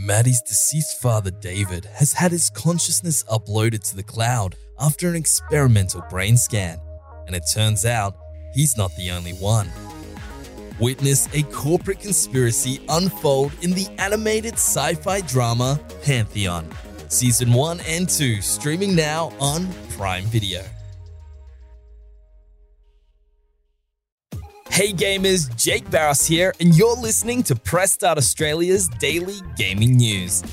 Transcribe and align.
Maddie's 0.00 0.40
deceased 0.42 1.00
father, 1.00 1.32
David, 1.32 1.84
has 1.86 2.12
had 2.12 2.30
his 2.30 2.50
consciousness 2.50 3.24
uploaded 3.24 3.82
to 3.90 3.96
the 3.96 4.02
cloud 4.04 4.54
after 4.78 5.08
an 5.08 5.16
experimental 5.16 6.04
brain 6.08 6.36
scan, 6.36 6.78
and 7.26 7.34
it 7.34 7.42
turns 7.52 7.84
out 7.84 8.16
he's 8.54 8.76
not 8.76 8.94
the 8.94 9.10
only 9.10 9.32
one. 9.32 9.68
Witness 10.78 11.28
a 11.34 11.42
corporate 11.42 11.98
conspiracy 11.98 12.80
unfold 12.88 13.50
in 13.62 13.72
the 13.72 13.88
animated 13.98 14.54
sci 14.54 14.94
fi 14.94 15.20
drama 15.22 15.80
Pantheon, 16.04 16.70
Season 17.08 17.52
1 17.52 17.80
and 17.80 18.08
2, 18.08 18.40
streaming 18.40 18.94
now 18.94 19.32
on 19.40 19.66
Prime 19.96 20.24
Video. 20.26 20.62
Hey 24.78 24.92
gamers, 24.92 25.52
Jake 25.56 25.90
Barros 25.90 26.24
here, 26.24 26.54
and 26.60 26.72
you're 26.72 26.94
listening 26.94 27.42
to 27.42 27.56
Press 27.56 27.94
Start 27.94 28.16
Australia's 28.16 28.86
daily 28.86 29.34
gaming 29.56 29.96
news. 29.96 30.44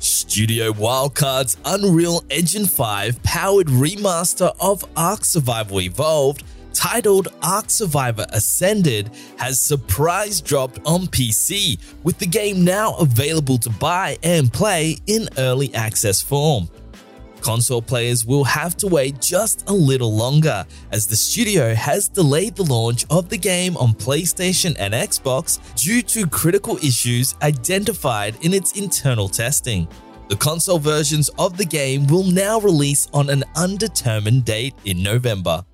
Studio 0.00 0.72
Wildcard's 0.72 1.56
Unreal 1.64 2.24
Engine 2.30 2.66
5 2.66 3.22
powered 3.22 3.68
remaster 3.68 4.52
of 4.58 4.84
Ark 4.96 5.24
Survival 5.24 5.82
Evolved, 5.82 6.42
titled 6.72 7.28
Ark 7.44 7.70
Survival 7.70 8.26
Ascended, 8.30 9.12
has 9.38 9.60
surprise 9.60 10.40
dropped 10.40 10.80
on 10.84 11.02
PC, 11.02 11.78
with 12.02 12.18
the 12.18 12.26
game 12.26 12.64
now 12.64 12.96
available 12.96 13.58
to 13.58 13.70
buy 13.70 14.18
and 14.24 14.52
play 14.52 14.98
in 15.06 15.28
early 15.38 15.72
access 15.76 16.20
form 16.20 16.68
console 17.44 17.82
players 17.82 18.24
will 18.24 18.42
have 18.42 18.74
to 18.78 18.86
wait 18.86 19.20
just 19.20 19.68
a 19.68 19.72
little 19.72 20.16
longer, 20.16 20.64
as 20.90 21.06
the 21.06 21.14
studio 21.14 21.74
has 21.74 22.08
delayed 22.08 22.56
the 22.56 22.64
launch 22.64 23.04
of 23.10 23.28
the 23.28 23.36
game 23.36 23.76
on 23.76 23.92
PlayStation 23.92 24.74
and 24.78 24.94
Xbox 24.94 25.60
due 25.76 26.00
to 26.02 26.26
critical 26.26 26.78
issues 26.78 27.34
identified 27.42 28.34
in 28.42 28.54
its 28.54 28.72
internal 28.72 29.28
testing. 29.28 29.86
The 30.28 30.36
console 30.36 30.78
versions 30.78 31.28
of 31.38 31.58
the 31.58 31.66
game 31.66 32.06
will 32.06 32.24
now 32.24 32.58
release 32.60 33.08
on 33.12 33.28
an 33.28 33.44
undetermined 33.56 34.46
date 34.46 34.74
in 34.86 35.02
November. 35.02 35.64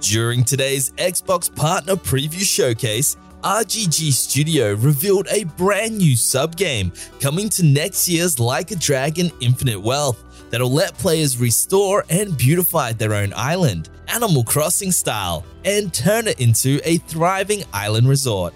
During 0.00 0.44
today's 0.44 0.90
Xbox 0.92 1.52
Partner 1.54 1.96
Preview 1.96 2.44
Showcase, 2.44 3.16
RGG 3.44 4.12
Studio 4.12 4.74
revealed 4.74 5.28
a 5.30 5.44
brand 5.44 5.96
new 5.96 6.16
subgame 6.16 6.90
coming 7.20 7.48
to 7.50 7.64
next 7.64 8.08
year's 8.08 8.40
Like 8.40 8.72
a 8.72 8.76
Dragon 8.76 9.30
Infinite 9.38 9.80
Wealth 9.80 10.24
that'll 10.50 10.72
let 10.72 10.98
players 10.98 11.38
restore 11.38 12.04
and 12.10 12.36
beautify 12.36 12.92
their 12.92 13.14
own 13.14 13.32
island, 13.36 13.90
Animal 14.08 14.42
Crossing 14.42 14.90
style, 14.90 15.44
and 15.64 15.94
turn 15.94 16.26
it 16.26 16.40
into 16.40 16.80
a 16.82 16.96
thriving 16.96 17.62
island 17.72 18.08
resort. 18.08 18.54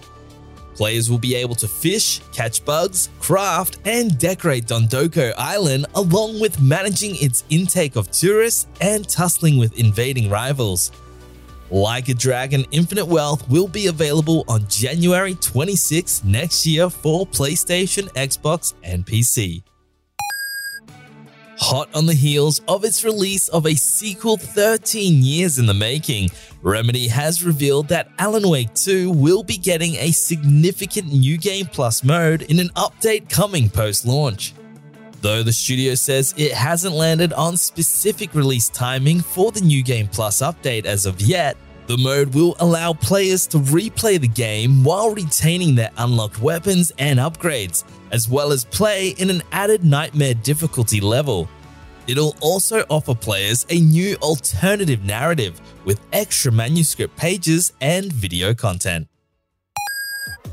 Players 0.75 1.09
will 1.09 1.19
be 1.19 1.35
able 1.35 1.55
to 1.55 1.67
fish, 1.67 2.19
catch 2.33 2.65
bugs, 2.65 3.07
craft, 3.21 3.77
and 3.85 4.17
decorate 4.17 4.65
Dondoko 4.65 5.31
Island 5.37 5.85
along 5.95 6.41
with 6.41 6.61
managing 6.61 7.15
its 7.21 7.45
intake 7.49 7.95
of 7.95 8.11
tourists 8.11 8.67
and 8.81 9.07
tussling 9.07 9.57
with 9.57 9.79
invading 9.79 10.29
rivals. 10.29 10.91
Like 11.73 12.07
a 12.07 12.13
Dragon 12.13 12.67
Infinite 12.69 13.07
Wealth 13.07 13.49
will 13.49 13.67
be 13.67 13.87
available 13.87 14.45
on 14.47 14.67
January 14.67 15.33
26 15.33 16.23
next 16.23 16.67
year 16.67 16.87
for 16.87 17.25
PlayStation, 17.25 18.09
Xbox, 18.09 18.75
and 18.83 19.03
PC. 19.03 19.63
Hot 21.57 21.89
on 21.95 22.05
the 22.05 22.13
heels 22.13 22.61
of 22.67 22.83
its 22.83 23.03
release 23.03 23.47
of 23.47 23.65
a 23.65 23.73
sequel 23.73 24.37
13 24.37 25.23
years 25.23 25.57
in 25.57 25.65
the 25.65 25.73
making, 25.73 26.29
Remedy 26.61 27.07
has 27.07 27.43
revealed 27.43 27.87
that 27.87 28.07
Alan 28.19 28.47
Wake 28.47 28.75
2 28.75 29.09
will 29.09 29.41
be 29.41 29.57
getting 29.57 29.95
a 29.95 30.11
significant 30.11 31.11
New 31.11 31.39
Game 31.39 31.65
Plus 31.65 32.03
mode 32.03 32.43
in 32.43 32.59
an 32.59 32.69
update 32.75 33.31
coming 33.31 33.67
post 33.67 34.05
launch. 34.05 34.53
Though 35.23 35.41
the 35.41 35.53
studio 35.53 35.95
says 35.95 36.35
it 36.37 36.51
hasn't 36.51 36.93
landed 36.93 37.31
on 37.31 37.55
specific 37.55 38.35
release 38.35 38.67
timing 38.67 39.21
for 39.21 39.53
the 39.53 39.61
New 39.61 39.81
Game 39.81 40.09
Plus 40.09 40.41
update 40.41 40.83
as 40.83 41.05
of 41.05 41.21
yet, 41.21 41.55
the 41.87 41.97
mode 41.97 42.33
will 42.33 42.55
allow 42.59 42.93
players 42.93 43.47
to 43.47 43.57
replay 43.57 44.19
the 44.19 44.27
game 44.27 44.83
while 44.83 45.13
retaining 45.13 45.75
their 45.75 45.91
unlocked 45.97 46.39
weapons 46.39 46.91
and 46.97 47.19
upgrades, 47.19 47.83
as 48.11 48.29
well 48.29 48.51
as 48.51 48.65
play 48.65 49.09
in 49.09 49.29
an 49.29 49.41
added 49.51 49.83
nightmare 49.83 50.33
difficulty 50.33 51.01
level. 51.01 51.49
It'll 52.07 52.35
also 52.41 52.83
offer 52.89 53.15
players 53.15 53.65
a 53.69 53.79
new 53.79 54.15
alternative 54.21 55.03
narrative 55.03 55.59
with 55.85 55.99
extra 56.11 56.51
manuscript 56.51 57.15
pages 57.15 57.73
and 57.81 58.11
video 58.11 58.53
content. 58.53 59.07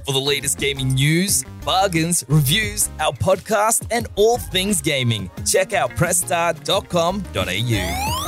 For 0.07 0.13
the 0.13 0.21
latest 0.21 0.59
gaming 0.59 0.95
news, 0.95 1.45
bargains, 1.65 2.25
reviews, 2.29 2.89
our 2.99 3.13
podcast, 3.13 3.87
and 3.91 4.09
all 4.17 4.39
things 4.39 4.81
gaming, 4.81 5.31
check 5.47 5.73
out 5.73 5.91
pressstart.com.au. 5.91 8.20